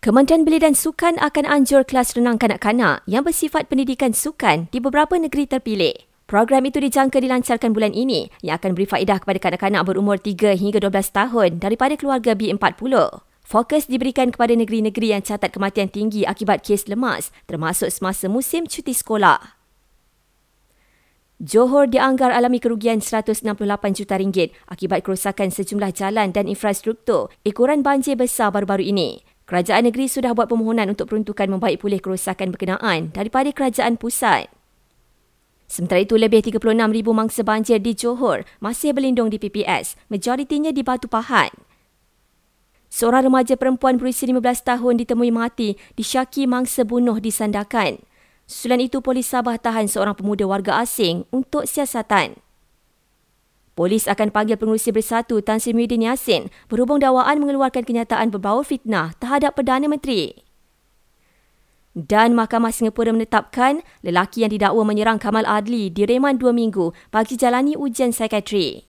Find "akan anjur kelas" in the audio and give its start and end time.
1.20-2.16